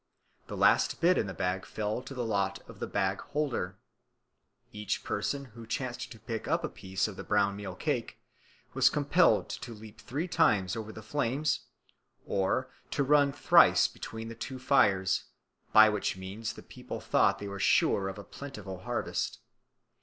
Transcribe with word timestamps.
The 0.47 0.57
last 0.57 0.99
bit 0.99 1.15
in 1.15 1.27
the 1.27 1.33
bag 1.35 1.63
fell 1.63 2.01
to 2.01 2.15
the 2.15 2.25
lot 2.25 2.67
of 2.67 2.79
the 2.79 2.87
bag 2.87 3.19
holder. 3.21 3.77
Each 4.73 5.03
person 5.03 5.45
who 5.53 5.67
chanced 5.67 6.11
to 6.11 6.19
pick 6.19 6.47
up 6.47 6.63
a 6.63 6.69
piece 6.69 7.07
of 7.07 7.17
brown 7.27 7.55
meal 7.55 7.75
cake 7.75 8.17
was 8.73 8.89
compelled 8.89 9.47
to 9.49 9.75
leap 9.75 10.01
three 10.01 10.27
times 10.27 10.75
over 10.75 10.91
the 10.91 11.03
flames, 11.03 11.67
or 12.25 12.71
to 12.89 13.03
run 13.03 13.31
thrice 13.31 13.87
between 13.87 14.27
the 14.27 14.33
two 14.33 14.57
fires, 14.57 15.25
by 15.71 15.87
which 15.87 16.17
means 16.17 16.53
the 16.53 16.63
people 16.63 16.99
thought 16.99 17.37
they 17.37 17.47
were 17.47 17.59
sure 17.59 18.07
of 18.09 18.17
a 18.17 18.23
plentiful 18.23 18.79
harvest. 18.79 19.37